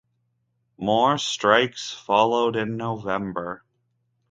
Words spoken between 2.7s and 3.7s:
November.